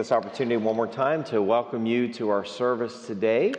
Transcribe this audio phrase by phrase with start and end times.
[0.00, 3.52] This opportunity one more time to welcome you to our service today.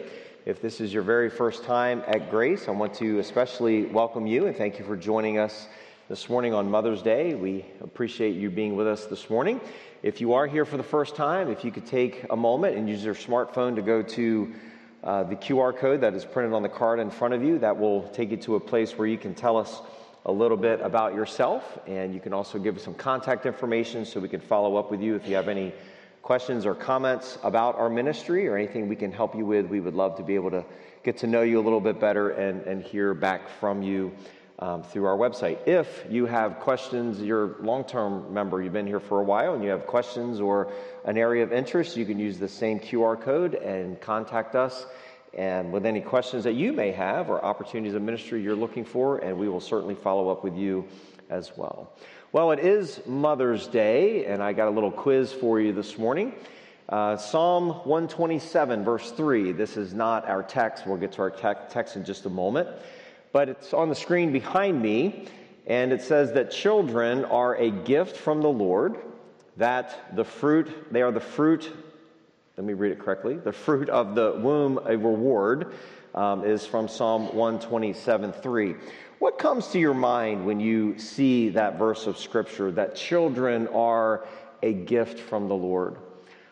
[0.48, 4.48] If this is your very first time at Grace, I want to especially welcome you
[4.48, 5.68] and thank you for joining us
[6.10, 7.36] this morning on Mother's Day.
[7.36, 9.62] We appreciate you being with us this morning.
[10.02, 12.90] If you are here for the first time, if you could take a moment and
[12.90, 14.52] use your smartphone to go to
[15.04, 17.78] uh, the QR code that is printed on the card in front of you, that
[17.78, 19.84] will take you to a place where you can tell us
[20.26, 24.20] a little bit about yourself and you can also give us some contact information so
[24.20, 25.72] we can follow up with you if you have any
[26.22, 29.96] questions or comments about our ministry or anything we can help you with, we would
[29.96, 30.64] love to be able to
[31.04, 34.12] get to know you a little bit better and, and hear back from you
[34.60, 35.58] um, through our website.
[35.68, 39.64] If you have questions, you're long term member, you've been here for a while, and
[39.64, 40.72] you have questions or
[41.06, 44.86] an area of interest, you can use the same QR code and contact us.
[45.34, 49.20] And with any questions that you may have or opportunities of ministry you're looking for,
[49.20, 50.86] and we will certainly follow up with you
[51.30, 51.94] as well.
[52.34, 56.34] Well, it is Mother's Day, and I got a little quiz for you this morning.
[56.88, 59.52] Uh, Psalm 127, verse 3.
[59.52, 60.88] This is not our text.
[60.88, 62.70] We'll get to our te- text in just a moment.
[63.34, 65.28] But it's on the screen behind me,
[65.68, 68.96] and it says that children are a gift from the Lord,
[69.58, 71.70] that the fruit, they are the fruit,
[72.56, 75.74] let me read it correctly, the fruit of the womb, a reward,
[76.16, 78.76] um, is from Psalm 127, 3.
[79.22, 84.26] What comes to your mind when you see that verse of Scripture that children are
[84.64, 85.98] a gift from the Lord?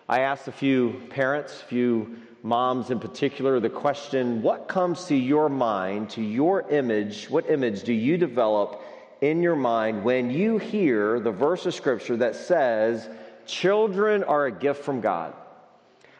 [0.07, 5.15] I asked a few parents, a few moms in particular, the question what comes to
[5.15, 7.27] your mind, to your image?
[7.27, 8.83] What image do you develop
[9.19, 13.09] in your mind when you hear the verse of Scripture that says,
[13.47, 15.33] Children are a gift from God?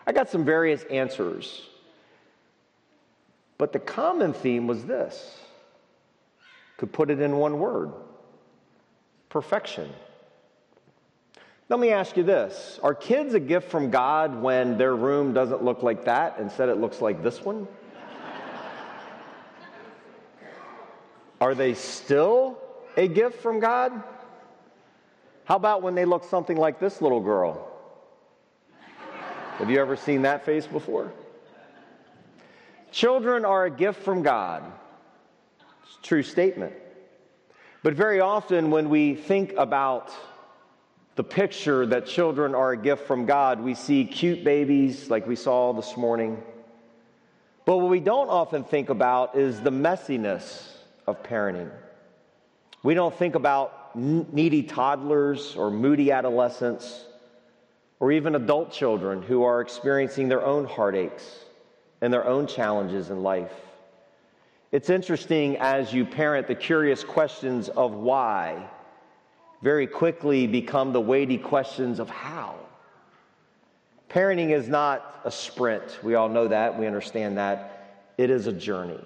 [0.08, 1.62] I got some various answers.
[3.60, 5.36] But the common theme was this
[6.80, 7.92] could put it in one word
[9.28, 9.90] perfection.
[11.68, 15.64] Let me ask you this Are kids a gift from God when their room doesn't
[15.64, 16.38] look like that?
[16.40, 17.68] Instead, it looks like this one?
[21.42, 22.58] Are they still
[22.98, 24.04] a gift from God?
[25.46, 27.66] How about when they look something like this little girl?
[29.58, 31.12] Have you ever seen that face before?
[32.92, 34.64] Children are a gift from God
[36.04, 36.74] true statement.
[37.84, 40.12] But very often, when we think about
[41.16, 45.36] the picture that children are a gift from God, we see cute babies like we
[45.36, 46.42] saw this morning.
[47.66, 50.72] But what we don't often think about is the messiness
[51.08, 51.72] of parenting.
[52.84, 57.06] We don't think about needy toddlers or moody adolescents
[58.00, 61.46] or even adult children who are experiencing their own heartaches
[62.02, 63.52] and their own challenges in life.
[64.72, 68.70] It's interesting as you parent, the curious questions of why
[69.62, 72.56] very quickly become the weighty questions of how.
[74.10, 76.00] Parenting is not a sprint.
[76.04, 76.78] We all know that.
[76.78, 78.14] We understand that.
[78.18, 79.00] It is a journey,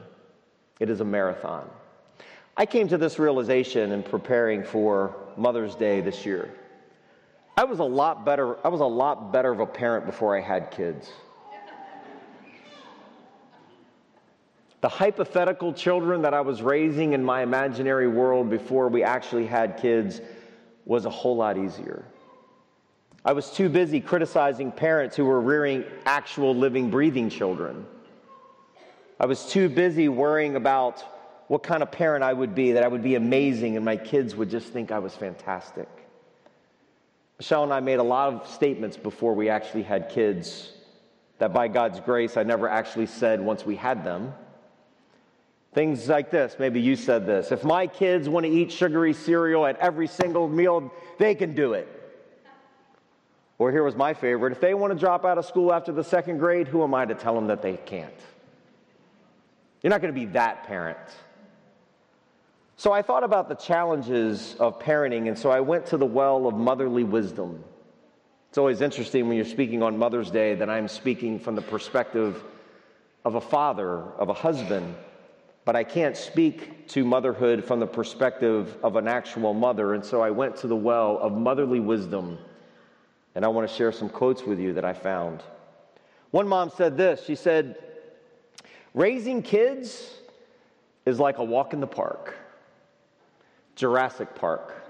[0.79, 1.69] it is a marathon.
[2.55, 6.53] I came to this realization in preparing for Mother's Day this year.
[7.57, 10.41] I was a lot better, I was a lot better of a parent before I
[10.41, 11.09] had kids.
[14.83, 19.77] The hypothetical children that I was raising in my imaginary world before we actually had
[19.77, 20.19] kids
[20.83, 22.03] was a whole lot easier.
[23.23, 27.85] I was too busy criticizing parents who were rearing actual living, breathing children.
[29.21, 31.01] I was too busy worrying about
[31.47, 34.35] what kind of parent I would be, that I would be amazing and my kids
[34.35, 35.87] would just think I was fantastic.
[37.39, 40.73] Michelle and I made a lot of statements before we actually had kids
[41.37, 44.33] that by God's grace I never actually said once we had them.
[45.73, 46.55] Things like this.
[46.59, 47.51] Maybe you said this.
[47.51, 51.73] If my kids want to eat sugary cereal at every single meal, they can do
[51.73, 51.87] it.
[53.57, 54.51] Or here was my favorite.
[54.51, 57.05] If they want to drop out of school after the second grade, who am I
[57.05, 58.13] to tell them that they can't?
[59.81, 60.97] You're not going to be that parent.
[62.77, 66.47] So I thought about the challenges of parenting, and so I went to the well
[66.47, 67.63] of motherly wisdom.
[68.49, 72.43] It's always interesting when you're speaking on Mother's Day that I'm speaking from the perspective
[73.25, 74.95] of a father, of a husband
[75.65, 79.93] but I can't speak to motherhood from the perspective of an actual mother.
[79.93, 82.37] And so I went to the well of motherly wisdom.
[83.35, 85.41] And I want to share some quotes with you that I found.
[86.31, 87.77] One mom said this She said,
[88.93, 90.11] Raising kids
[91.05, 92.35] is like a walk in the park,
[93.75, 94.83] Jurassic Park.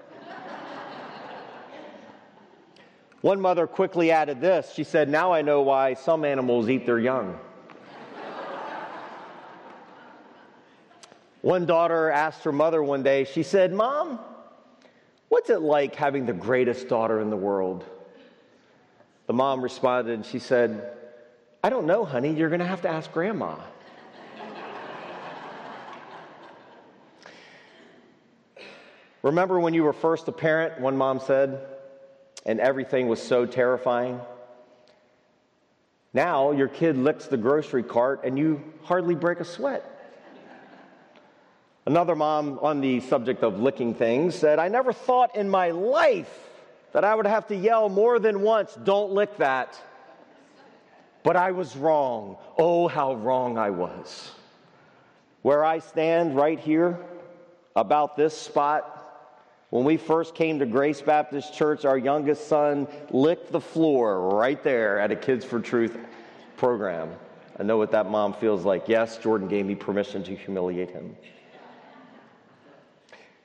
[3.21, 4.73] One mother quickly added this.
[4.73, 7.39] She said, Now I know why some animals eat their young.
[11.43, 14.17] One daughter asked her mother one day, she said, Mom,
[15.27, 17.83] what's it like having the greatest daughter in the world?
[19.27, 20.93] The mom responded and she said,
[21.61, 22.33] I don't know, honey.
[22.33, 23.57] You're going to have to ask grandma.
[29.21, 31.59] Remember when you were first a parent, one mom said,
[32.45, 34.21] and everything was so terrifying?
[36.13, 39.89] Now your kid licks the grocery cart and you hardly break a sweat.
[41.85, 46.49] Another mom on the subject of licking things said, I never thought in my life
[46.93, 49.77] that I would have to yell more than once, don't lick that.
[51.23, 52.37] But I was wrong.
[52.57, 54.31] Oh, how wrong I was.
[55.41, 56.97] Where I stand right here
[57.75, 58.99] about this spot,
[59.69, 64.61] when we first came to Grace Baptist Church, our youngest son licked the floor right
[64.63, 65.97] there at a Kids for Truth
[66.55, 67.09] program.
[67.59, 68.87] I know what that mom feels like.
[68.87, 71.15] Yes, Jordan gave me permission to humiliate him.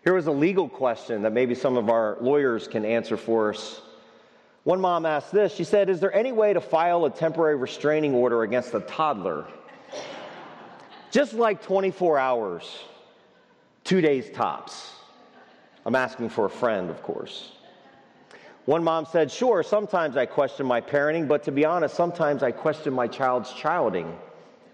[0.09, 3.83] Here was a legal question that maybe some of our lawyers can answer for us.
[4.65, 8.15] One mom asked this She said, Is there any way to file a temporary restraining
[8.15, 9.45] order against a toddler?
[11.11, 12.79] Just like 24 hours,
[13.85, 14.93] two days tops.
[15.85, 17.53] I'm asking for a friend, of course.
[18.65, 22.51] One mom said, Sure, sometimes I question my parenting, but to be honest, sometimes I
[22.51, 24.11] question my child's childing.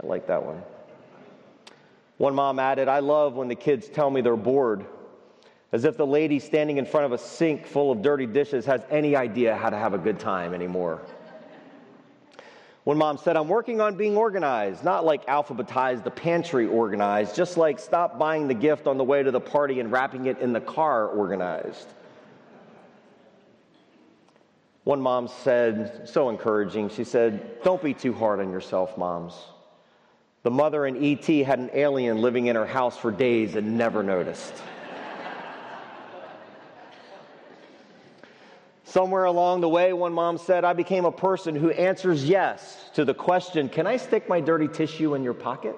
[0.00, 0.62] I like that one.
[2.18, 4.86] One mom added, I love when the kids tell me they're bored
[5.74, 8.80] as if the lady standing in front of a sink full of dirty dishes has
[8.92, 11.02] any idea how to have a good time anymore.
[12.84, 17.56] One mom said, I'm working on being organized, not like alphabetized, the pantry organized, just
[17.56, 20.52] like stop buying the gift on the way to the party and wrapping it in
[20.52, 21.88] the car organized.
[24.84, 29.34] One mom said, so encouraging, she said, Don't be too hard on yourself, moms.
[30.44, 34.04] The mother in ET had an alien living in her house for days and never
[34.04, 34.54] noticed.
[38.94, 43.04] Somewhere along the way, one mom said, I became a person who answers yes to
[43.04, 45.74] the question, Can I stick my dirty tissue in your pocket?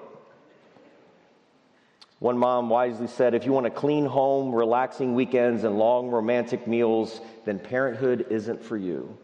[2.19, 6.67] One mom wisely said, If you want a clean home, relaxing weekends, and long romantic
[6.67, 9.17] meals, then parenthood isn't for you.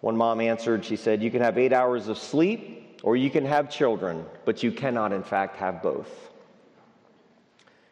[0.00, 3.44] One mom answered, She said, You can have eight hours of sleep or you can
[3.44, 6.10] have children, but you cannot, in fact, have both.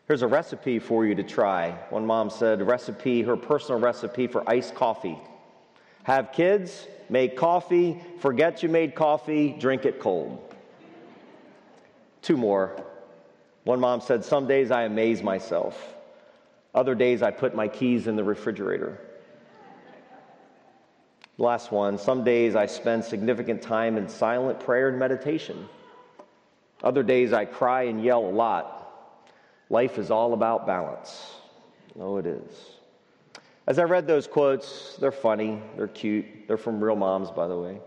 [0.09, 1.71] Here's a recipe for you to try.
[1.91, 5.19] One mom said, recipe, her personal recipe for iced coffee.
[6.03, 10.55] Have kids, make coffee, forget you made coffee, drink it cold.
[12.21, 12.85] Two more.
[13.65, 15.95] One mom said, Some days I amaze myself.
[16.75, 18.99] Other days I put my keys in the refrigerator.
[21.39, 21.99] Last one.
[21.99, 25.69] Some days I spend significant time in silent prayer and meditation.
[26.83, 28.82] Other days I cry and yell a lot.
[29.73, 31.33] Life is all about balance.
[31.99, 32.53] Oh, it is.
[33.67, 37.57] As I read those quotes, they're funny, they're cute, they're from real moms, by the
[37.57, 37.81] way.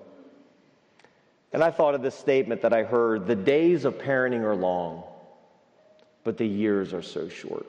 [1.54, 5.04] And I thought of this statement that I heard the days of parenting are long,
[6.24, 7.68] but the years are so short.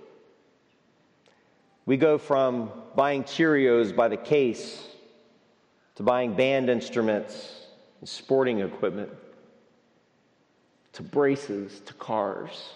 [1.84, 4.82] We go from buying Cheerios by the case
[5.96, 7.66] to buying band instruments
[8.00, 9.10] and sporting equipment
[10.94, 12.70] to braces to cars.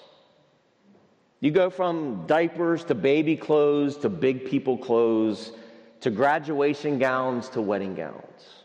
[1.41, 5.53] You go from diapers to baby clothes to big people clothes
[6.01, 8.65] to graduation gowns to wedding gowns.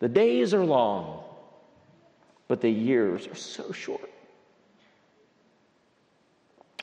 [0.00, 1.22] The days are long,
[2.48, 4.10] but the years are so short.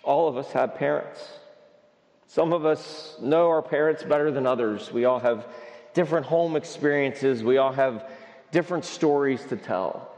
[0.04, 1.20] All of us have parents.
[2.28, 4.92] Some of us know our parents better than others.
[4.92, 5.48] We all have
[5.94, 8.08] different home experiences, we all have
[8.52, 10.14] different stories to tell.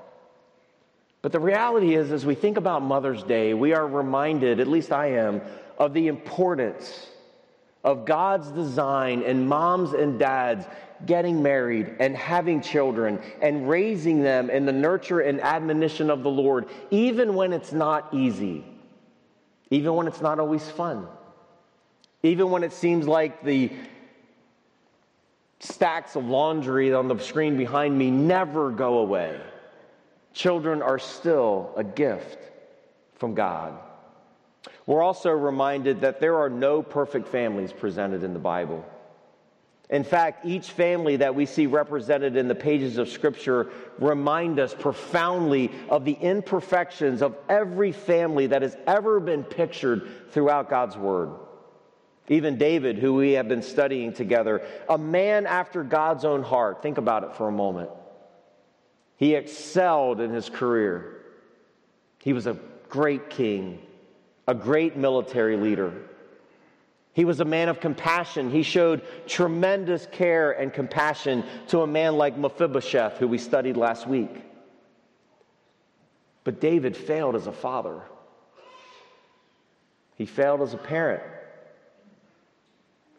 [1.21, 4.91] But the reality is, as we think about Mother's Day, we are reminded, at least
[4.91, 5.41] I am,
[5.77, 7.07] of the importance
[7.83, 10.65] of God's design and moms and dads
[11.05, 16.29] getting married and having children and raising them in the nurture and admonition of the
[16.29, 18.65] Lord, even when it's not easy,
[19.69, 21.07] even when it's not always fun,
[22.23, 23.71] even when it seems like the
[25.59, 29.39] stacks of laundry on the screen behind me never go away.
[30.33, 32.37] Children are still a gift
[33.15, 33.77] from God.
[34.85, 38.85] We're also reminded that there are no perfect families presented in the Bible.
[39.89, 44.73] In fact, each family that we see represented in the pages of Scripture remind us
[44.73, 51.31] profoundly of the imperfections of every family that has ever been pictured throughout God's Word.
[52.27, 56.83] Even David, who we have been studying together, a man after God's own heart.
[56.83, 57.89] Think about it for a moment.
[59.19, 61.17] He excelled in his career.
[62.19, 62.57] He was a
[62.87, 63.79] great king,
[64.47, 65.91] a great military leader.
[67.11, 68.49] He was a man of compassion.
[68.49, 74.07] He showed tremendous care and compassion to a man like Mephibosheth, who we studied last
[74.07, 74.41] week.
[76.45, 77.99] But David failed as a father,
[80.15, 81.23] he failed as a parent,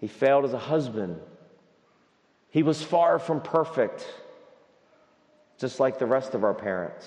[0.01, 1.21] he failed as a husband.
[2.49, 4.07] He was far from perfect,
[5.61, 7.07] just like the rest of our parents.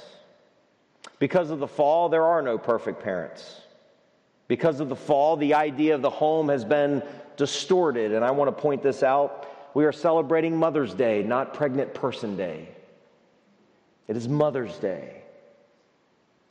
[1.20, 3.62] Because of the fall, there are no perfect parents.
[4.48, 7.02] Because of the fall, the idea of the home has been
[7.36, 8.14] distorted.
[8.14, 9.50] And I want to point this out.
[9.74, 12.70] We are celebrating Mother's Day, not Pregnant Person Day.
[14.08, 15.24] It is Mother's Day.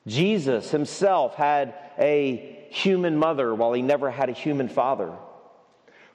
[0.06, 5.12] Jesus himself had a human mother while he never had a human father.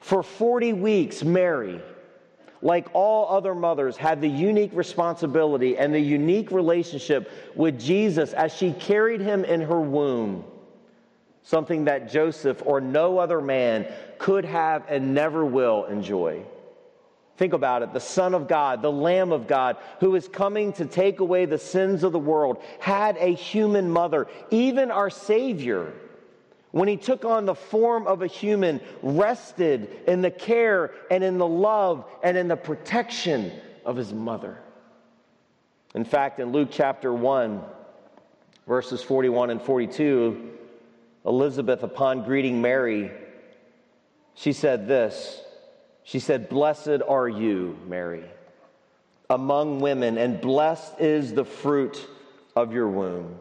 [0.00, 1.80] For 40 weeks, Mary,
[2.62, 8.54] like all other mothers, had the unique responsibility and the unique relationship with Jesus as
[8.54, 10.44] she carried him in her womb,
[11.42, 13.86] something that Joseph or no other man
[14.18, 16.42] could have and never will enjoy.
[17.36, 17.92] Think about it.
[17.92, 21.58] The Son of God, the Lamb of God, who is coming to take away the
[21.58, 24.26] sins of the world, had a human mother.
[24.50, 25.92] Even our Savior,
[26.70, 31.38] when he took on the form of a human, rested in the care and in
[31.38, 33.52] the love and in the protection
[33.84, 34.58] of his mother.
[35.94, 37.62] In fact, in Luke chapter 1,
[38.66, 40.50] verses 41 and 42,
[41.24, 43.10] Elizabeth, upon greeting Mary,
[44.34, 45.40] she said this.
[46.04, 48.24] She said, Blessed are you, Mary,
[49.28, 52.06] among women, and blessed is the fruit
[52.54, 53.40] of your womb.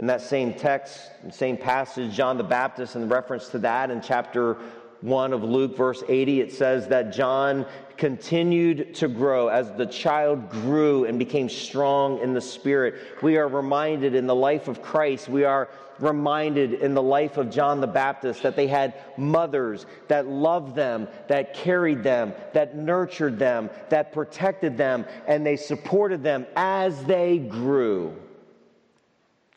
[0.00, 4.56] In that same text, same passage, John the Baptist, in reference to that in chapter
[5.02, 7.66] 1 of Luke, verse 80, it says that John
[7.98, 12.94] continued to grow as the child grew and became strong in the Spirit.
[13.22, 17.50] We are reminded in the life of Christ, we are reminded in the life of
[17.50, 23.38] John the Baptist that they had mothers that loved them, that carried them, that nurtured
[23.38, 28.16] them, that protected them, and they supported them as they grew.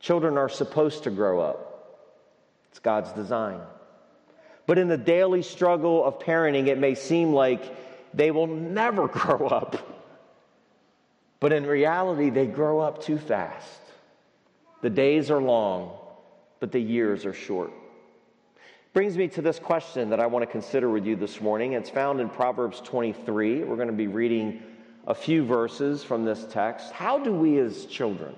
[0.04, 2.12] Children are supposed to grow up,
[2.70, 3.62] it's God's design.
[4.68, 7.64] But in the daily struggle of parenting, it may seem like
[8.14, 9.78] they will never grow up.
[11.40, 13.80] But in reality, they grow up too fast.
[14.82, 15.98] The days are long,
[16.60, 17.72] but the years are short.
[18.92, 21.74] Brings me to this question that I want to consider with you this morning.
[21.74, 23.64] It's found in Proverbs 23.
[23.64, 24.64] We're going to be reading
[25.08, 26.92] a few verses from this text.
[26.92, 28.36] How do we as children,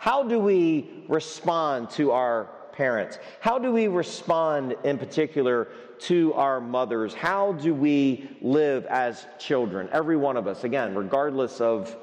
[0.00, 3.18] how do we respond to our parents?
[3.40, 7.12] How do we respond in particular to our mothers?
[7.12, 9.90] How do we live as children?
[9.92, 11.94] Every one of us, again, regardless of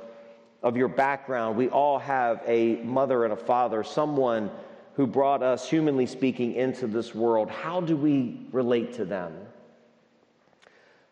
[0.62, 4.52] of your background, we all have a mother and a father, someone
[4.94, 7.50] who brought us, humanly speaking, into this world.
[7.50, 9.34] How do we relate to them?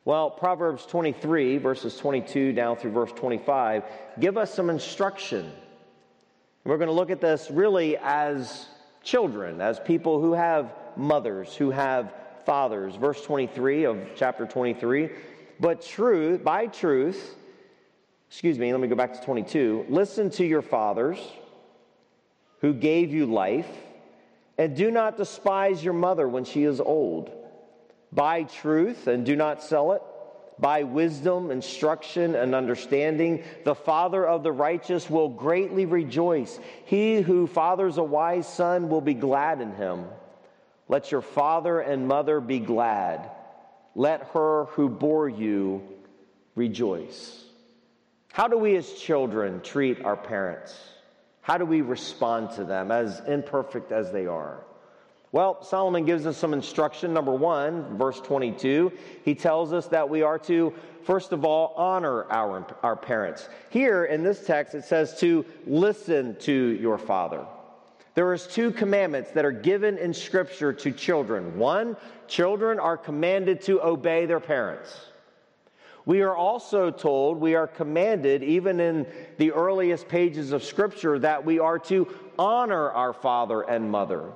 [0.04, 3.86] Well, Proverbs 23, verses 22 down through verse 25,
[4.20, 5.51] give us some instruction.
[6.66, 8.66] We're going to look at this really as
[9.04, 12.12] children, as people who have mothers, who have
[12.44, 12.96] fathers.
[12.96, 15.12] Verse 23 of chapter 23.
[15.60, 17.36] But truth, buy truth,
[18.28, 19.86] excuse me, let me go back to 22.
[19.90, 21.20] Listen to your fathers
[22.62, 23.70] who gave you life,
[24.58, 27.30] and do not despise your mother when she is old.
[28.12, 30.02] Buy truth and do not sell it.
[30.58, 36.60] Buy wisdom, instruction, and understanding, the father of the righteous will greatly rejoice.
[36.86, 40.06] He who fathers a wise son will be glad in him.
[40.88, 43.30] Let your father and mother be glad.
[43.96, 45.82] Let her who bore you
[46.56, 47.44] rejoice.
[48.32, 50.78] How do we as children treat our parents?
[51.42, 54.64] How do we respond to them, as imperfect as they are?
[55.32, 57.13] Well, Solomon gives us some instruction.
[57.13, 58.91] Number one, verse 22,
[59.24, 63.50] he tells us that we are to, first of all, honor our, our parents.
[63.70, 67.46] Here in this text, it says to listen to your father.
[68.13, 71.58] There is two commandments that are given in Scripture to children.
[71.60, 71.98] One,
[72.29, 74.98] children are commanded to obey their parents.
[76.05, 79.05] We are also told, we are commanded, even in
[79.38, 82.08] the earliest pages of Scripture, that we are to
[82.39, 84.32] honor our father and mother.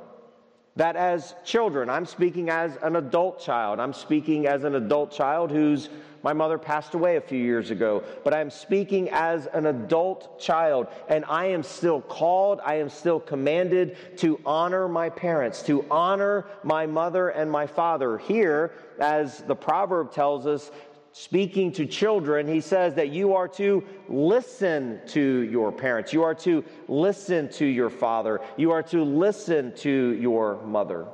[0.80, 3.82] That as children, I'm speaking as an adult child.
[3.82, 5.90] I'm speaking as an adult child whose
[6.24, 10.88] my mother passed away a few years ago, but I'm speaking as an adult child,
[11.10, 16.46] and I am still called, I am still commanded to honor my parents, to honor
[16.64, 18.18] my mother and my father.
[18.18, 20.72] Here, as the proverb tells us,
[21.20, 26.14] speaking to children, he says that you are to listen to your parents.
[26.14, 28.40] You are to listen to your father.
[28.56, 31.08] You are to listen to your mother.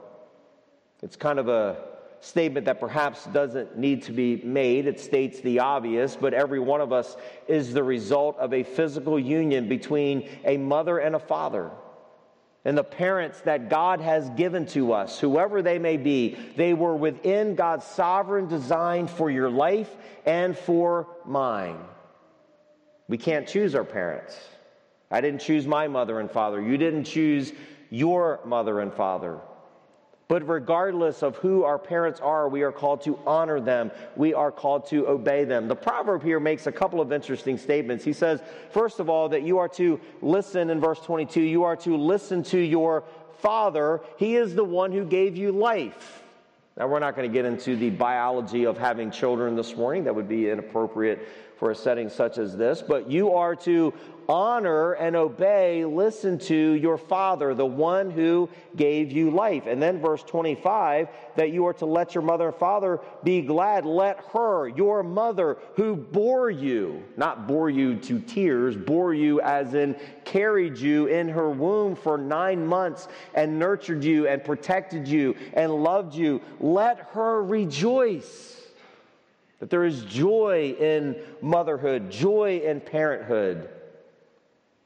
[1.01, 1.77] It's kind of a
[2.19, 4.85] statement that perhaps doesn't need to be made.
[4.85, 9.19] It states the obvious, but every one of us is the result of a physical
[9.19, 11.71] union between a mother and a father.
[12.65, 16.95] And the parents that God has given to us, whoever they may be, they were
[16.95, 19.95] within God's sovereign design for your life
[20.25, 21.77] and for mine.
[23.07, 24.35] We can't choose our parents.
[25.11, 26.59] I didn't choose my mother and father.
[26.59, 27.53] You didn't choose
[27.91, 29.39] your mother and father.
[30.27, 33.91] But regardless of who our parents are, we are called to honor them.
[34.15, 35.67] We are called to obey them.
[35.67, 38.03] The proverb here makes a couple of interesting statements.
[38.03, 38.41] He says,
[38.71, 42.41] first of all, that you are to listen in verse 22, you are to listen
[42.43, 43.03] to your
[43.39, 44.01] father.
[44.17, 46.23] He is the one who gave you life.
[46.77, 50.05] Now, we're not going to get into the biology of having children this morning.
[50.05, 51.25] That would be inappropriate
[51.57, 52.81] for a setting such as this.
[52.81, 53.93] But you are to
[54.27, 59.65] honor and obey, listen to your father, the one who gave you life.
[59.67, 63.85] And then verse 25, that you are to let your mother and father be glad.
[63.85, 69.73] Let her, your mother, who bore you, not bore you to tears, bore you as
[69.73, 75.35] in carried you in her womb for nine months and nurtured you and protected you
[75.53, 78.54] and loved you, let her rejoice.
[79.65, 83.67] That there is joy in motherhood, joy in parenthood.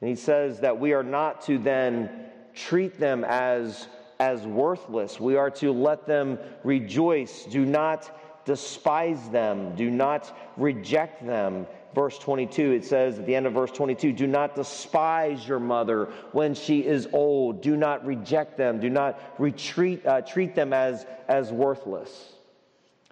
[0.00, 2.08] And he says that we are not to then
[2.54, 3.88] treat them as,
[4.20, 5.20] as worthless.
[5.20, 7.44] We are to let them rejoice.
[7.44, 9.76] Do not despise them.
[9.76, 11.66] Do not reject them.
[11.94, 16.06] Verse 22, it says at the end of verse 22 Do not despise your mother
[16.32, 17.60] when she is old.
[17.60, 18.80] Do not reject them.
[18.80, 22.39] Do not retreat, uh, treat them as, as worthless.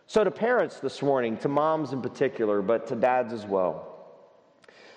[0.09, 3.89] So, to parents this morning, to moms in particular, but to dads as well,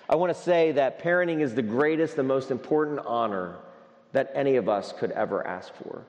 [0.08, 3.56] I want to say that parenting is the greatest and most important honor
[4.12, 6.04] that any of us could ever ask for.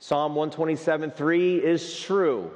[0.00, 2.50] Psalm 127 3 is true.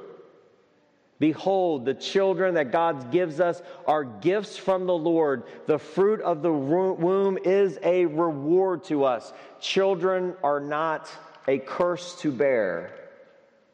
[1.19, 5.43] Behold, the children that God gives us are gifts from the Lord.
[5.67, 9.33] The fruit of the womb is a reward to us.
[9.59, 11.09] Children are not
[11.47, 12.91] a curse to bear,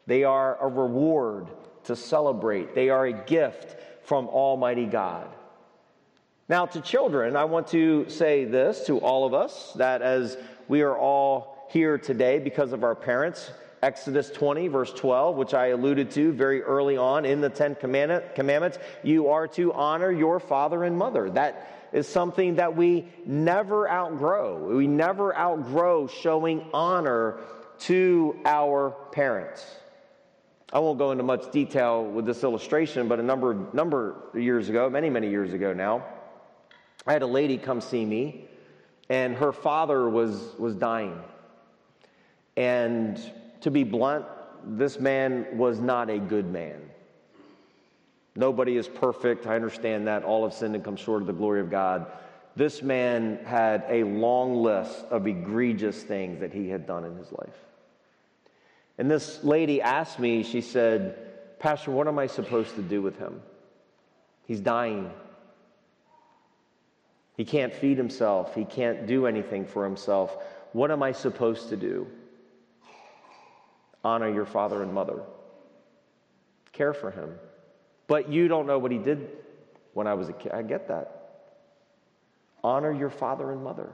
[0.07, 1.49] they are a reward
[1.85, 2.75] to celebrate.
[2.75, 5.27] They are a gift from Almighty God.
[6.47, 10.81] Now, to children, I want to say this to all of us that as we
[10.81, 13.49] are all here today because of our parents,
[13.81, 18.77] Exodus 20, verse 12, which I alluded to very early on in the Ten Commandments,
[19.03, 21.29] you are to honor your father and mother.
[21.29, 24.75] That is something that we never outgrow.
[24.75, 27.39] We never outgrow showing honor
[27.79, 29.65] to our parents.
[30.73, 34.69] I won't go into much detail with this illustration, but a number, number of years
[34.69, 36.03] ago, many, many years ago now,
[37.05, 38.47] I had a lady come see me,
[39.09, 41.19] and her father was, was dying.
[42.57, 43.19] And
[43.61, 44.25] to be blunt,
[44.65, 46.81] this man was not a good man.
[48.35, 49.47] Nobody is perfect.
[49.47, 50.23] I understand that.
[50.23, 52.07] All have sinned and come short of the glory of God.
[52.55, 57.31] This man had a long list of egregious things that he had done in his
[57.31, 57.64] life.
[58.97, 63.17] And this lady asked me, she said, Pastor, what am I supposed to do with
[63.17, 63.41] him?
[64.45, 65.11] He's dying.
[67.35, 68.55] He can't feed himself.
[68.55, 70.37] He can't do anything for himself.
[70.71, 72.07] What am I supposed to do?
[74.03, 75.21] Honor your father and mother.
[76.71, 77.31] Care for him.
[78.07, 79.29] But you don't know what he did
[79.93, 80.51] when I was a kid.
[80.51, 81.43] I get that.
[82.63, 83.91] Honor your father and mother.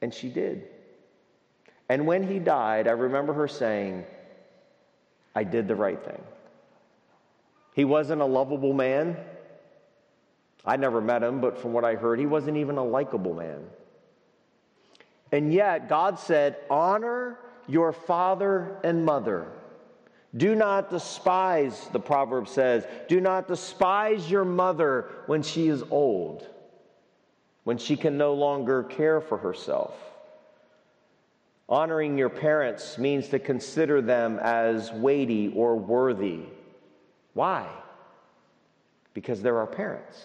[0.00, 0.68] And she did.
[1.88, 4.04] And when he died, I remember her saying,
[5.34, 6.22] I did the right thing.
[7.74, 9.16] He wasn't a lovable man.
[10.64, 13.64] I never met him, but from what I heard, he wasn't even a likable man.
[15.32, 19.46] And yet, God said, Honor your father and mother.
[20.36, 26.46] Do not despise, the proverb says, do not despise your mother when she is old,
[27.64, 29.94] when she can no longer care for herself.
[31.68, 36.40] Honoring your parents means to consider them as weighty or worthy.
[37.34, 37.68] Why?
[39.12, 40.18] Because they're our parents.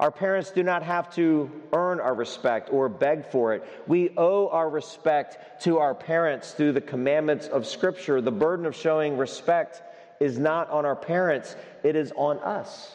[0.00, 3.62] Our parents do not have to earn our respect or beg for it.
[3.86, 8.20] We owe our respect to our parents through the commandments of Scripture.
[8.22, 9.82] The burden of showing respect
[10.18, 12.94] is not on our parents, it is on us.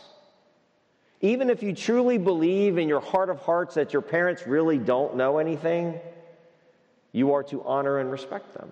[1.21, 5.15] Even if you truly believe in your heart of hearts that your parents really don't
[5.15, 5.99] know anything,
[7.15, 8.71] you are to honor and respect them.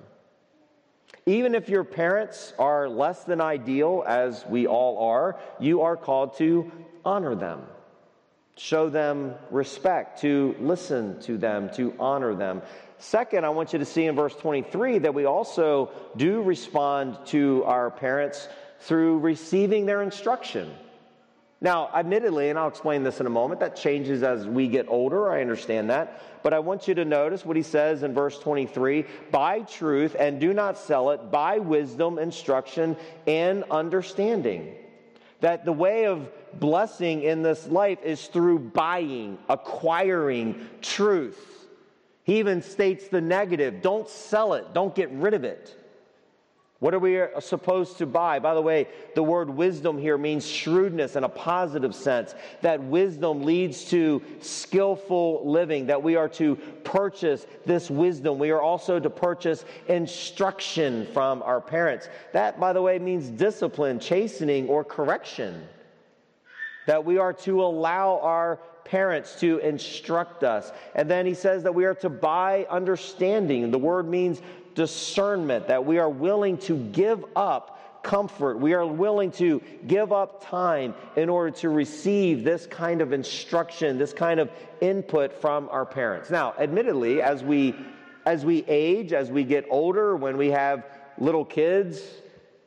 [1.25, 6.37] Even if your parents are less than ideal, as we all are, you are called
[6.37, 6.71] to
[7.05, 7.61] honor them
[8.55, 12.61] show them respect, to listen to them, to honor them.
[12.99, 17.63] Second, I want you to see in verse 23 that we also do respond to
[17.65, 18.47] our parents
[18.81, 20.71] through receiving their instruction.
[21.63, 25.31] Now, admittedly, and I'll explain this in a moment, that changes as we get older.
[25.31, 26.21] I understand that.
[26.43, 30.41] But I want you to notice what he says in verse 23 buy truth and
[30.41, 34.75] do not sell it, buy wisdom, instruction, and understanding.
[35.39, 41.65] That the way of blessing in this life is through buying, acquiring truth.
[42.25, 45.79] He even states the negative don't sell it, don't get rid of it.
[46.83, 48.39] What are we supposed to buy?
[48.39, 52.35] By the way, the word wisdom here means shrewdness in a positive sense.
[52.59, 58.37] That wisdom leads to skillful living, that we are to purchase this wisdom.
[58.37, 62.09] We are also to purchase instruction from our parents.
[62.33, 65.65] That, by the way, means discipline, chastening, or correction.
[66.87, 70.73] That we are to allow our parents to instruct us.
[70.95, 73.71] And then he says that we are to buy understanding.
[73.71, 74.41] The word means
[74.75, 78.59] discernment, that we are willing to give up comfort.
[78.59, 83.97] We are willing to give up time in order to receive this kind of instruction,
[83.97, 86.29] this kind of input from our parents.
[86.29, 87.75] Now, admittedly, as we
[88.25, 90.85] as we age, as we get older, when we have
[91.17, 92.01] little kids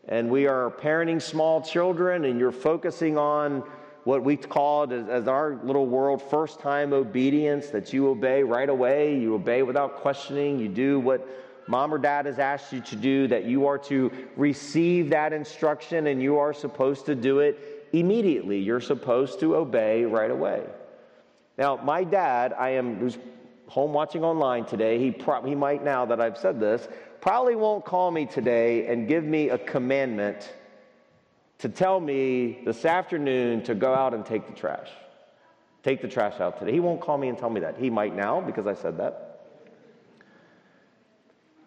[0.09, 3.63] and we are parenting small children and you're focusing on
[4.05, 8.69] what we call as, as our little world first time obedience that you obey right
[8.69, 11.27] away, you obey without questioning, you do what
[11.69, 16.07] mom or dad has asked you to do, that you are to receive that instruction
[16.07, 18.59] and you are supposed to do it immediately.
[18.59, 20.65] You're supposed to obey right away.
[21.59, 23.19] Now, my dad, I am who's
[23.67, 24.99] home watching online today.
[24.99, 26.89] He pro- he might now that I've said this
[27.21, 30.53] probably won't call me today and give me a commandment
[31.59, 34.89] to tell me this afternoon to go out and take the trash.
[35.83, 36.73] Take the trash out today.
[36.73, 37.79] He won't call me and tell me that.
[37.79, 39.26] He might now because I said that.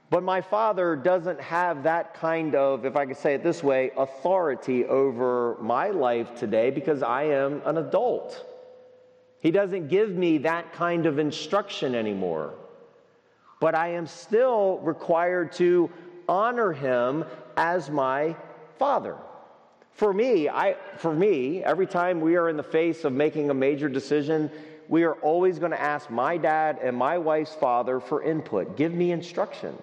[0.09, 3.91] But my father doesn't have that kind of, if I could say it this way,
[3.95, 8.43] authority over my life today because I am an adult.
[9.39, 12.55] He doesn't give me that kind of instruction anymore.
[13.59, 15.91] But I am still required to
[16.27, 18.35] honor him as my
[18.79, 19.15] father.
[19.91, 23.53] For me, I, for me, every time we are in the face of making a
[23.53, 24.49] major decision,
[24.87, 28.75] we are always going to ask my dad and my wife's father for input.
[28.75, 29.77] Give me instruction.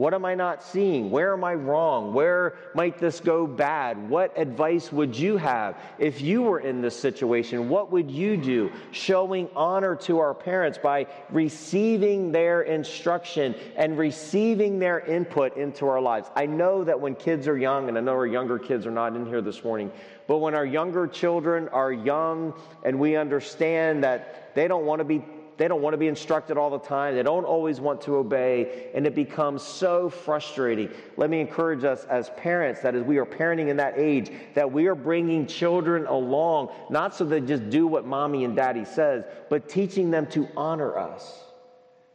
[0.00, 1.10] What am I not seeing?
[1.10, 2.14] Where am I wrong?
[2.14, 4.08] Where might this go bad?
[4.08, 7.68] What advice would you have if you were in this situation?
[7.68, 8.72] What would you do?
[8.92, 16.00] Showing honor to our parents by receiving their instruction and receiving their input into our
[16.00, 16.30] lives.
[16.34, 19.14] I know that when kids are young, and I know our younger kids are not
[19.14, 19.92] in here this morning,
[20.26, 25.04] but when our younger children are young and we understand that they don't want to
[25.04, 25.22] be
[25.60, 27.14] they don't want to be instructed all the time.
[27.14, 30.88] They don't always want to obey, and it becomes so frustrating.
[31.18, 34.72] Let me encourage us as parents that as we are parenting in that age, that
[34.72, 39.24] we are bringing children along, not so they just do what mommy and daddy says,
[39.50, 41.44] but teaching them to honor us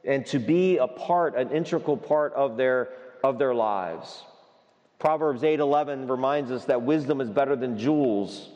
[0.03, 4.23] and to be a part, an integral part of their, of their lives.
[4.97, 8.49] Proverbs 8:11 reminds us that wisdom is better than jewels,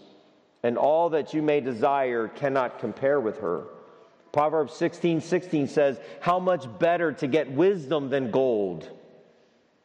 [0.64, 3.66] and all that you may desire cannot compare with her.
[4.32, 8.90] Proverbs 16 16 says, How much better to get wisdom than gold?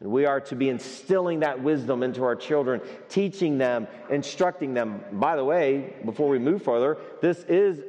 [0.00, 5.02] And we are to be instilling that wisdom into our children, teaching them, instructing them.
[5.12, 7.80] By the way, before we move further, this is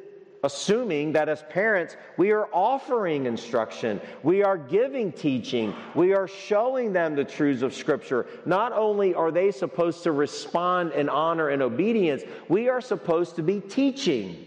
[0.46, 6.94] assuming that as parents, we are offering instruction, we are giving teaching, we are showing
[6.94, 8.28] them the truths of Scripture.
[8.46, 13.44] Not only are they supposed to respond in honor and obedience, we are supposed to
[13.44, 14.45] be teaching.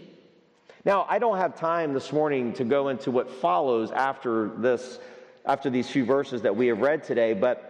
[0.85, 4.99] Now, I don't have time this morning to go into what follows after this,
[5.45, 7.69] after these few verses that we have read today, but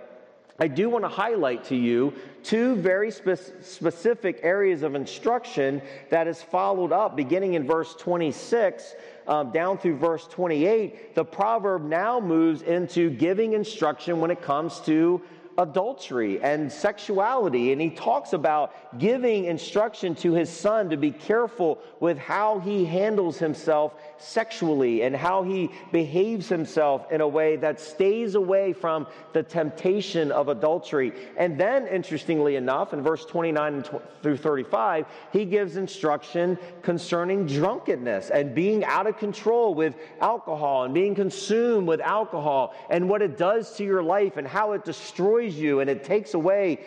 [0.59, 6.27] I do want to highlight to you two very spe- specific areas of instruction that
[6.27, 8.93] is followed up beginning in verse 26
[9.27, 11.15] um, down through verse 28.
[11.15, 15.21] The proverb now moves into giving instruction when it comes to
[15.59, 17.71] adultery and sexuality.
[17.71, 22.85] And he talks about giving instruction to his son to be careful with how he
[22.85, 29.05] handles himself sexually and how he behaves himself in a way that stays away from
[29.33, 31.11] the temptation of adultery.
[31.37, 33.83] And then, interestingly enough, in verse 29
[34.23, 40.93] through 35, he gives instruction concerning drunkenness and being out of control with alcohol and
[40.93, 45.48] being consumed with alcohol and what it does to your life and how it destroys
[45.55, 46.79] you and it takes away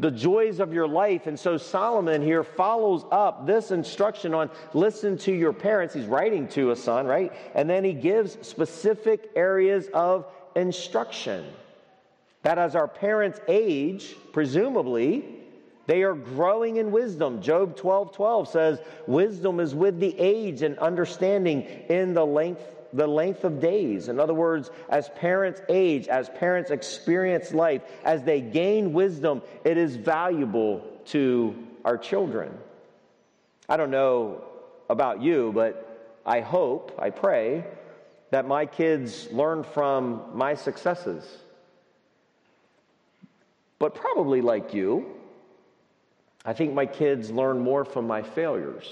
[0.00, 1.26] the joys of your life.
[1.26, 5.94] And so Solomon here follows up this instruction on listen to your parents.
[5.94, 7.32] He's writing to a son, right?
[7.54, 11.44] And then he gives specific areas of instruction.
[12.42, 15.24] That as our parents age, presumably,
[15.86, 17.42] they are growing in wisdom.
[17.42, 22.62] Job 12 12 says, Wisdom is with the age and understanding in the length
[22.94, 24.08] the length of days.
[24.08, 29.76] In other words, as parents age, as parents experience life, as they gain wisdom, it
[29.76, 31.54] is valuable to
[31.84, 32.56] our children.
[33.68, 34.44] I don't know
[34.88, 37.64] about you, but I hope, I pray,
[38.30, 41.24] that my kids learn from my successes.
[43.78, 45.14] But probably like you,
[46.44, 48.86] I think my kids learn more from my failures.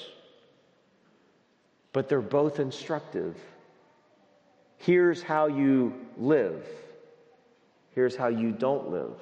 [1.92, 3.36] But they're both instructive.
[4.82, 6.66] Here's how you live.
[7.94, 9.14] Here's how you don't live.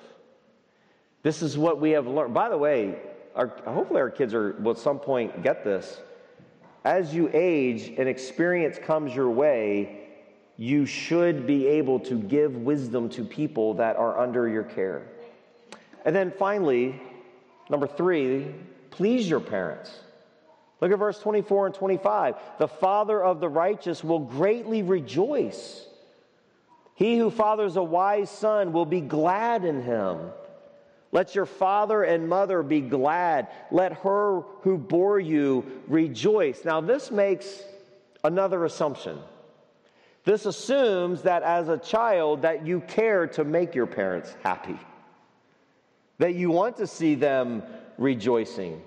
[1.23, 2.33] This is what we have learned.
[2.33, 2.99] By the way,
[3.37, 6.01] our, hopefully our kids are, will at some point get this.
[6.83, 10.09] As you age and experience comes your way,
[10.57, 15.03] you should be able to give wisdom to people that are under your care.
[16.07, 16.99] And then finally,
[17.69, 18.55] number three,
[18.91, 19.91] please your parents.
[20.81, 22.37] Look at verse 24 and 25.
[22.59, 25.87] The father of the righteous will greatly rejoice.
[26.95, 30.19] He who fathers a wise son will be glad in him.
[31.13, 33.49] Let your father and mother be glad.
[33.71, 36.65] Let her who bore you rejoice.
[36.65, 37.63] Now, this makes
[38.23, 39.19] another assumption.
[40.25, 44.79] This assumes that as a child that you care to make your parents happy.
[46.19, 47.63] That you want to see them
[47.99, 48.83] rejoicing.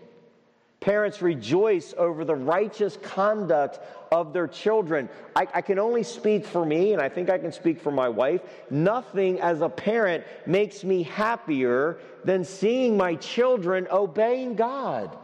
[0.84, 3.80] Parents rejoice over the righteous conduct
[4.12, 5.08] of their children.
[5.34, 8.10] I, I, can only speak for me, and I think I can speak for my
[8.10, 8.42] wife.
[8.70, 15.18] Nothing as a parent makes me happier than seeing my children obeying God.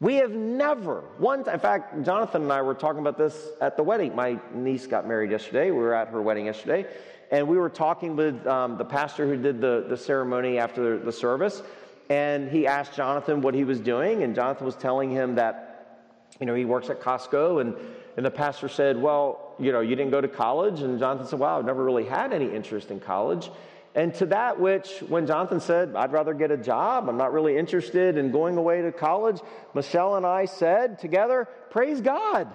[0.00, 3.84] We have never, once, in fact, Jonathan and I were talking about this at the
[3.84, 4.16] wedding.
[4.16, 5.70] My niece got married yesterday.
[5.70, 6.86] We were at her wedding yesterday,
[7.30, 11.12] and we were talking with um, the pastor who did the, the ceremony after the
[11.12, 11.62] service
[12.08, 16.04] and he asked Jonathan what he was doing, and Jonathan was telling him that,
[16.40, 17.74] you know, he works at Costco, and,
[18.16, 20.80] and the pastor said, Well, you know, you didn't go to college?
[20.80, 23.50] And Jonathan said, Wow, I've never really had any interest in college.
[23.94, 27.56] And to that, which when Jonathan said, I'd rather get a job, I'm not really
[27.56, 29.40] interested in going away to college,
[29.72, 32.48] Michelle and I said together, Praise God.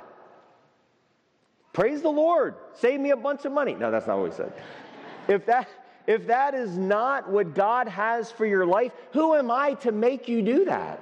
[1.71, 2.55] Praise the Lord.
[2.73, 3.73] Save me a bunch of money.
[3.73, 4.51] No, that's not what we said.
[5.27, 5.69] If that,
[6.10, 10.28] if that is not what God has for your life, who am I to make
[10.28, 11.00] you do that?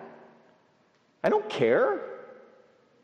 [1.23, 2.01] I don't care.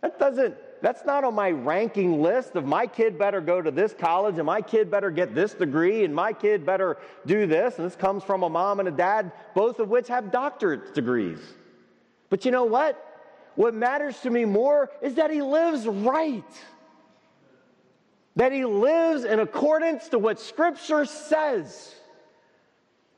[0.01, 3.93] That doesn't, that's not on my ranking list of my kid better go to this
[3.93, 7.77] college and my kid better get this degree and my kid better do this.
[7.77, 11.39] And this comes from a mom and a dad, both of which have doctorate degrees.
[12.29, 12.99] But you know what?
[13.55, 16.43] What matters to me more is that he lives right
[18.35, 21.95] that he lives in accordance to what Scripture says.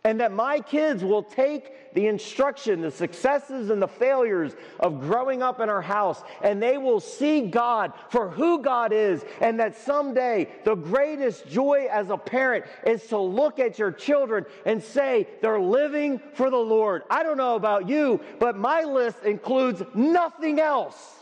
[0.04, 5.42] And that my kids will take the instruction, the successes and the failures of growing
[5.42, 9.26] up in our house, and they will see God for who God is.
[9.42, 14.46] And that someday the greatest joy as a parent is to look at your children
[14.64, 17.02] and say, they're living for the Lord.
[17.10, 21.16] I don't know about you, but my list includes nothing else.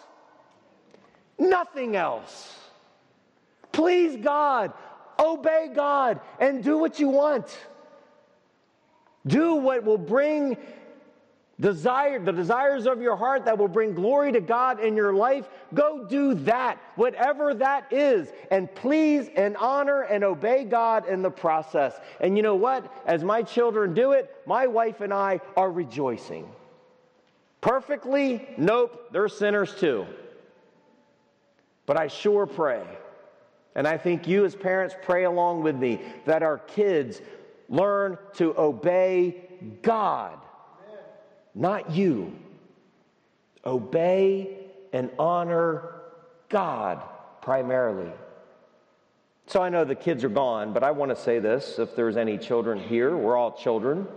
[1.40, 2.60] Nothing else.
[3.74, 4.72] Please God,
[5.20, 7.58] obey God, and do what you want.
[9.28, 10.58] Do what will bring
[11.60, 15.48] desire the desires of your heart that will bring glory to God in your life.
[15.74, 21.32] Go do that whatever that is and please and honor and obey God in the
[21.32, 22.00] process.
[22.20, 22.92] And you know what?
[23.06, 26.48] As my children do it my wife and I are rejoicing.
[27.62, 30.06] Perfectly nope they're sinners too.
[31.86, 32.84] But I sure pray
[33.76, 37.22] and I think you, as parents, pray along with me that our kids
[37.70, 39.46] learn to obey
[39.82, 40.38] God,
[41.56, 42.36] not you.
[43.66, 44.58] Obey
[44.92, 45.96] and honor
[46.50, 47.02] God
[47.42, 48.12] primarily.
[49.48, 52.18] So I know the kids are gone, but I want to say this if there's
[52.18, 54.08] any children here, we're all children.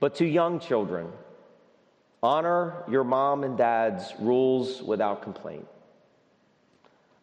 [0.00, 1.10] But to young children,
[2.22, 5.66] honor your mom and dad's rules without complaint.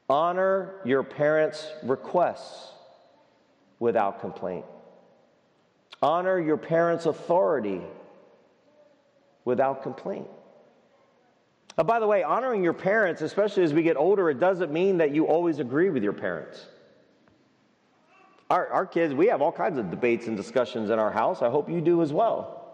[0.09, 2.71] Honor your parents' requests
[3.79, 4.65] without complaint.
[6.01, 7.81] Honor your parents' authority
[9.43, 10.27] without complaint.
[11.77, 14.97] Uh, by the way, honoring your parents, especially as we get older, it doesn't mean
[14.97, 16.65] that you always agree with your parents.
[18.49, 21.41] Our, our kids, we have all kinds of debates and discussions in our house.
[21.41, 22.64] I hope you do as well.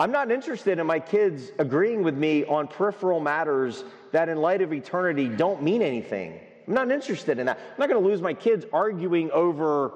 [0.00, 3.82] I'm not interested in my kids agreeing with me on peripheral matters
[4.12, 6.38] that, in light of eternity, don't mean anything.
[6.68, 7.58] I'm not interested in that.
[7.58, 9.92] I'm not going to lose my kids arguing over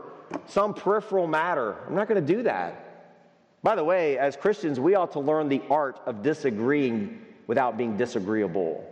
[0.47, 1.77] some peripheral matter.
[1.87, 3.15] I'm not going to do that.
[3.63, 7.97] By the way, as Christians, we ought to learn the art of disagreeing without being
[7.97, 8.85] disagreeable.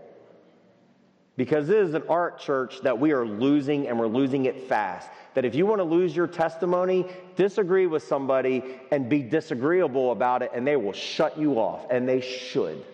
[1.37, 5.09] Because this is an art, church, that we are losing and we're losing it fast.
[5.35, 10.43] That if you want to lose your testimony, disagree with somebody and be disagreeable about
[10.43, 12.85] it, and they will shut you off, and they should.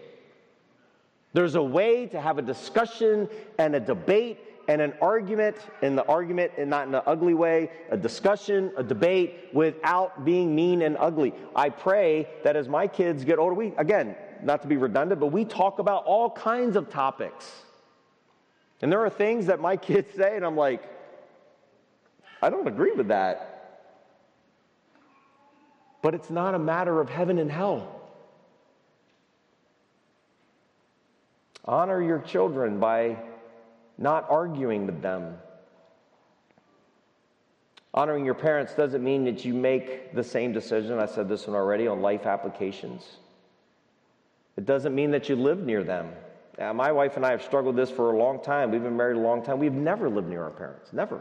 [1.33, 6.05] There's a way to have a discussion and a debate and an argument, and the
[6.07, 10.97] argument, and not in an ugly way, a discussion, a debate, without being mean and
[10.99, 11.33] ugly.
[11.55, 15.29] I pray that as my kids get older, we, again, not to be redundant, but
[15.29, 17.66] we talk about all kinds of topics.
[18.83, 20.83] And there are things that my kids say, and I'm like,
[22.43, 23.53] I don't agree with that.
[26.03, 27.93] But it's not a matter of heaven and hell.
[31.65, 33.17] Honor your children by
[33.99, 35.37] not arguing with them.
[37.93, 40.99] Honoring your parents doesn't mean that you make the same decision.
[40.99, 43.17] I said this one already on life applications.
[44.57, 46.13] It doesn't mean that you live near them.
[46.59, 48.71] Now, my wife and I have struggled this for a long time.
[48.71, 49.59] We've been married a long time.
[49.59, 51.21] We've never lived near our parents, never.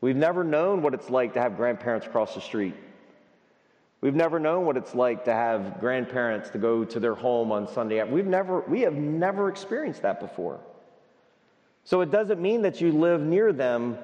[0.00, 2.74] We've never known what it's like to have grandparents across the street.
[4.00, 7.68] We've never known what it's like to have grandparents to go to their home on
[7.68, 8.02] Sunday.
[8.02, 10.58] We've never, we have never experienced that before.
[11.84, 13.98] So it doesn't mean that you live near them,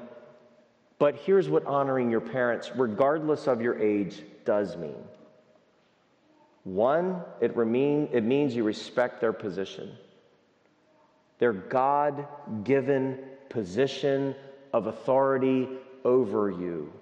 [1.01, 5.03] but here's what honoring your parents, regardless of your age, does mean.
[6.69, 9.91] One, it, remain, it means you respect their position,
[11.39, 12.27] their God
[12.63, 14.35] given position
[14.75, 15.67] of authority
[16.05, 16.93] over you.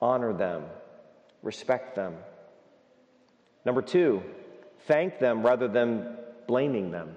[0.00, 0.64] Honor them,
[1.44, 2.16] respect them.
[3.64, 4.24] Number two,
[4.88, 6.16] thank them rather than
[6.48, 7.14] blaming them.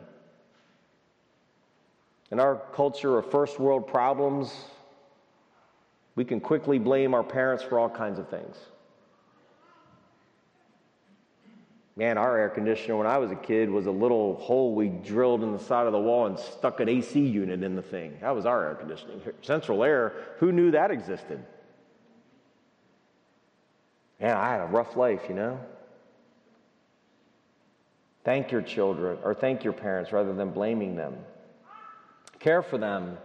[2.30, 4.54] In our culture of first world problems,
[6.16, 8.56] we can quickly blame our parents for all kinds of things.
[11.98, 15.44] Man, our air conditioner when I was a kid was a little hole we drilled
[15.44, 18.18] in the side of the wall and stuck an AC unit in the thing.
[18.20, 19.22] That was our air conditioning.
[19.42, 21.44] Central air, who knew that existed?
[24.20, 25.60] Man, I had a rough life, you know?
[28.26, 31.16] Thank your children, or thank your parents rather than blaming them.
[32.40, 33.18] Care for them,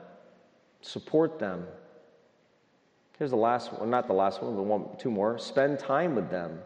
[0.81, 1.67] support them.
[3.19, 5.39] Here's the last one, not the last one, but one, two more.
[5.39, 6.61] Spend time with them.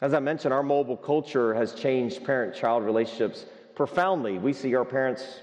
[0.00, 4.38] As I mentioned, our mobile culture has changed parent child relationships profoundly.
[4.38, 5.40] We see our parents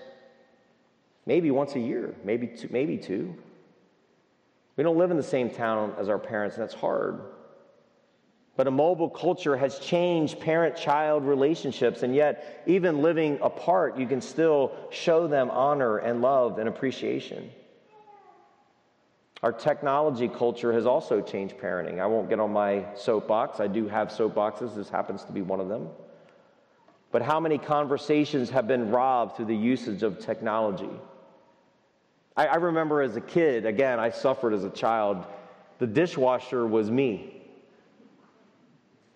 [1.26, 3.34] maybe once a year, maybe two, maybe two.
[4.76, 7.22] We don't live in the same town as our parents, and that's hard.
[8.58, 14.06] But a mobile culture has changed parent child relationships, and yet, even living apart, you
[14.06, 17.50] can still show them honor and love and appreciation.
[19.44, 22.00] Our technology culture has also changed parenting.
[22.00, 23.60] I won't get on my soapbox.
[23.60, 25.88] I do have soapboxes, this happens to be one of them.
[27.12, 30.90] But how many conversations have been robbed through the usage of technology?
[32.38, 35.26] I, I remember as a kid, again, I suffered as a child,
[35.80, 37.42] the dishwasher was me.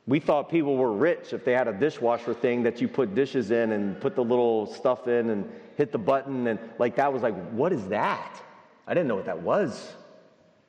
[0.07, 3.51] We thought people were rich if they had a dishwasher thing that you put dishes
[3.51, 6.47] in and put the little stuff in and hit the button.
[6.47, 8.41] And like that was like, what is that?
[8.87, 9.93] I didn't know what that was.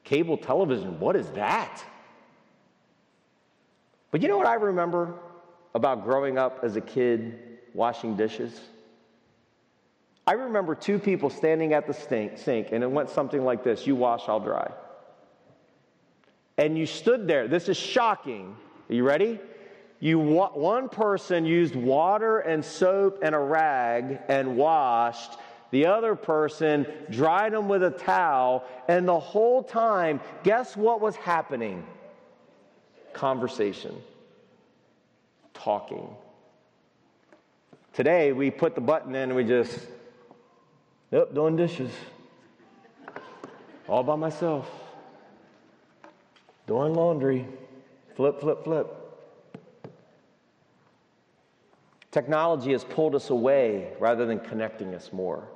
[0.07, 1.85] Cable television, what is that?
[4.11, 5.13] But you know what I remember
[5.75, 7.39] about growing up as a kid
[7.75, 8.59] washing dishes?
[10.27, 13.97] I remember two people standing at the sink, and it went something like this You
[13.97, 14.71] wash, I'll dry.
[16.57, 17.49] And you stood there.
[17.49, 18.57] This is shocking
[18.89, 19.41] are you ready?
[19.99, 25.33] You one person used water and soap and a rag and washed.
[25.71, 31.17] The other person dried them with a towel, and the whole time, guess what was
[31.17, 31.85] happening?
[33.13, 33.95] Conversation,
[35.55, 36.09] talking.
[37.93, 39.79] Today, we put the button in and we just,
[41.11, 41.91] yep, doing dishes.
[43.89, 44.69] All by myself.
[46.67, 47.47] Doing laundry.
[48.17, 48.87] Flip, flip, flip.
[52.11, 55.49] Technology has pulled us away rather than connecting us more.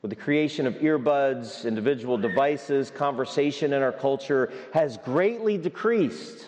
[0.00, 6.46] With the creation of earbuds, individual devices, conversation in our culture has greatly decreased.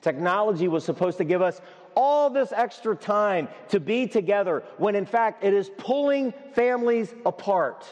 [0.00, 1.60] Technology was supposed to give us
[1.94, 7.86] all this extra time to be together when in fact it is pulling families apart.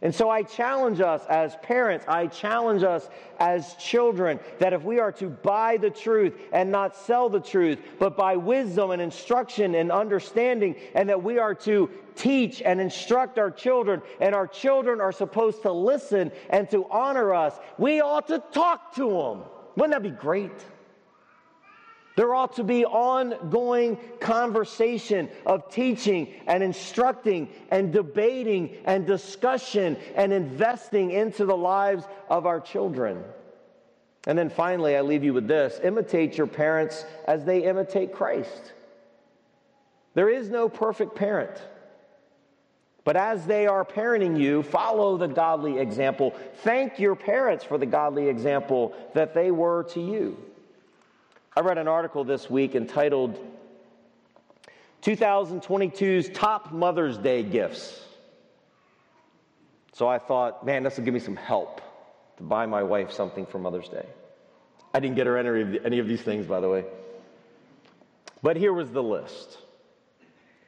[0.00, 3.08] And so I challenge us as parents, I challenge us
[3.40, 7.80] as children that if we are to buy the truth and not sell the truth,
[7.98, 13.40] but buy wisdom and instruction and understanding, and that we are to teach and instruct
[13.40, 18.28] our children, and our children are supposed to listen and to honor us, we ought
[18.28, 19.42] to talk to them.
[19.74, 20.52] Wouldn't that be great?
[22.18, 30.32] There ought to be ongoing conversation of teaching and instructing and debating and discussion and
[30.32, 33.22] investing into the lives of our children.
[34.26, 38.72] And then finally, I leave you with this imitate your parents as they imitate Christ.
[40.14, 41.56] There is no perfect parent.
[43.04, 46.34] But as they are parenting you, follow the godly example.
[46.64, 50.36] Thank your parents for the godly example that they were to you.
[51.58, 53.36] I read an article this week entitled
[55.02, 58.00] 2022's Top Mother's Day Gifts.
[59.92, 61.80] So I thought, man, this will give me some help
[62.36, 64.06] to buy my wife something for Mother's Day.
[64.94, 66.84] I didn't get her any of, any of these things, by the way.
[68.40, 69.58] But here was the list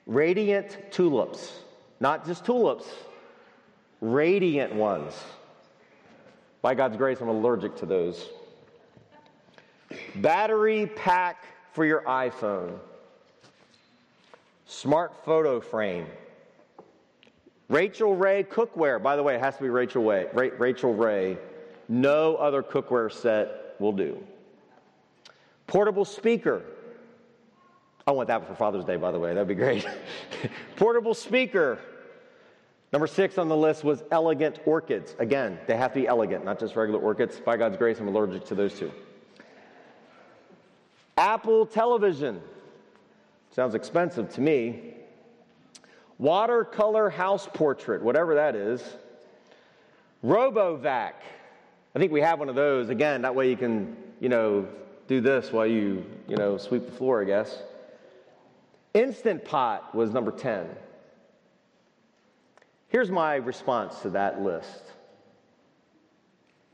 [0.09, 1.53] radiant tulips,
[2.01, 2.89] not just tulips,
[4.01, 5.15] radiant ones.
[6.63, 8.29] By God's grace, I'm allergic to those.
[10.17, 12.79] Battery pack for your iPhone.
[14.67, 16.07] Smart photo frame.
[17.69, 19.03] Rachael Ray cookware.
[19.03, 20.27] By the way, it has to be Rachael Ray.
[20.33, 21.39] Rachael Ray.
[21.89, 24.23] No other cookware set will do.
[25.67, 26.63] Portable speaker.
[28.07, 29.35] I want that for Father's Day, by the way.
[29.35, 29.87] That'd be great.
[30.77, 31.79] Portable speaker.
[32.93, 35.15] Number six on the list was elegant orchids.
[35.21, 37.41] Again, they have to be elegant, not just regular orchids.
[37.45, 38.91] By God's grace, I'm allergic to those two.
[41.21, 42.41] Apple television.
[43.51, 44.95] Sounds expensive to me.
[46.17, 48.83] Watercolor house portrait, whatever that is.
[50.25, 51.13] RoboVac.
[51.95, 52.89] I think we have one of those.
[52.89, 54.67] Again, that way you can, you know,
[55.09, 57.65] do this while you, you know, sweep the floor, I guess.
[58.95, 60.67] Instant Pot was number 10.
[62.89, 64.85] Here's my response to that list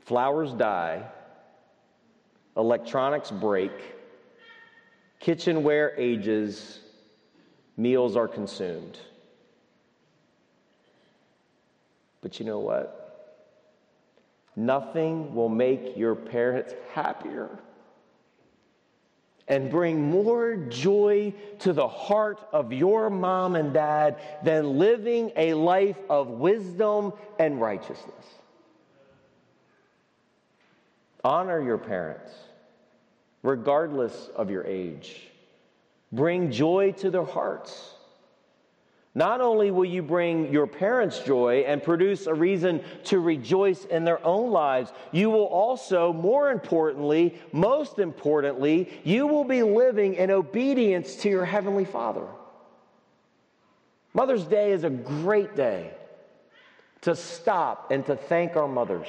[0.05, 1.03] flowers die,
[2.55, 3.73] electronics break,
[5.19, 6.79] Kitchenware ages,
[7.75, 8.97] meals are consumed.
[12.21, 13.03] But you know what?
[14.55, 17.59] Nothing will make your parents happier
[19.47, 25.53] and bring more joy to the heart of your mom and dad than living a
[25.53, 28.25] life of wisdom and righteousness.
[31.23, 32.31] Honor your parents
[33.43, 35.21] regardless of your age.
[36.11, 37.93] Bring joy to their hearts.
[39.17, 44.03] Not only will you bring your parents joy and produce a reason to rejoice in
[44.03, 50.29] their own lives, you will also, more importantly, most importantly, you will be living in
[50.29, 52.27] obedience to your Heavenly Father.
[54.13, 55.91] Mother's Day is a great day
[57.01, 59.07] to stop and to thank our mothers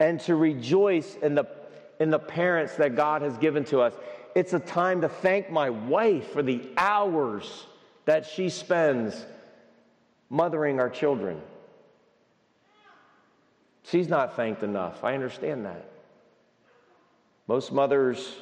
[0.00, 1.44] and to rejoice in the
[2.00, 3.94] in the parents that God has given to us.
[4.34, 7.66] It's a time to thank my wife for the hours
[8.04, 9.24] that she spends
[10.28, 11.40] mothering our children.
[13.84, 15.04] She's not thanked enough.
[15.04, 15.88] I understand that.
[17.46, 18.34] Most mothers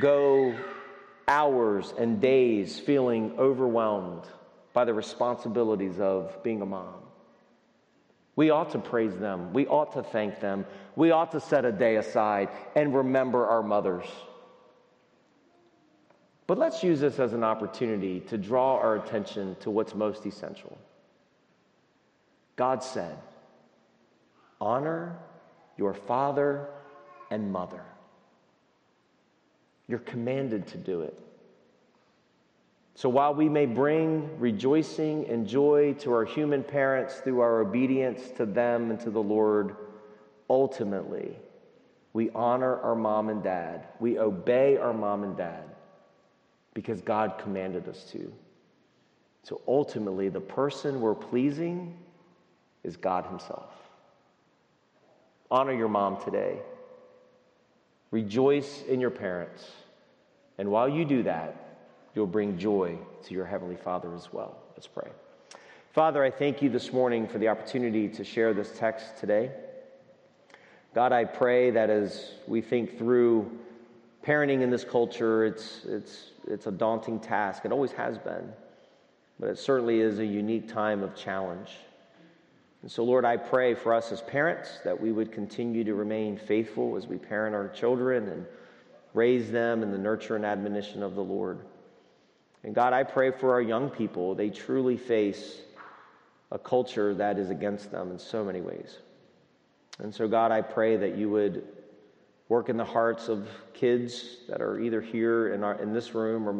[0.00, 0.54] go
[1.28, 4.24] hours and days feeling overwhelmed
[4.72, 7.07] by the responsibilities of being a mom.
[8.38, 9.52] We ought to praise them.
[9.52, 10.64] We ought to thank them.
[10.94, 14.06] We ought to set a day aside and remember our mothers.
[16.46, 20.78] But let's use this as an opportunity to draw our attention to what's most essential.
[22.54, 23.18] God said,
[24.60, 25.18] Honor
[25.76, 26.68] your father
[27.32, 27.82] and mother.
[29.88, 31.18] You're commanded to do it.
[32.98, 38.20] So while we may bring rejoicing and joy to our human parents through our obedience
[38.38, 39.76] to them and to the Lord,
[40.50, 41.36] ultimately,
[42.12, 43.86] we honor our mom and dad.
[44.00, 45.62] We obey our mom and dad
[46.74, 48.32] because God commanded us to.
[49.44, 51.96] So ultimately, the person we're pleasing
[52.82, 53.72] is God Himself.
[55.52, 56.58] Honor your mom today.
[58.10, 59.64] Rejoice in your parents.
[60.58, 61.67] And while you do that,
[62.14, 64.56] you'll bring joy to your Heavenly Father as well.
[64.74, 65.10] Let's pray.
[65.92, 69.50] Father, I thank you this morning for the opportunity to share this text today.
[70.94, 73.50] God, I pray that as we think through
[74.24, 77.64] parenting in this culture, it's, it's, it's a daunting task.
[77.64, 78.52] It always has been,
[79.38, 81.70] but it certainly is a unique time of challenge.
[82.82, 86.36] And so, Lord, I pray for us as parents that we would continue to remain
[86.36, 88.46] faithful as we parent our children and
[89.14, 91.58] raise them in the nurture and admonition of the Lord.
[92.64, 94.34] And God, I pray for our young people.
[94.34, 95.60] They truly face
[96.50, 98.98] a culture that is against them in so many ways.
[99.98, 101.66] And so, God, I pray that you would
[102.48, 106.48] work in the hearts of kids that are either here in, our, in this room
[106.48, 106.56] or maybe.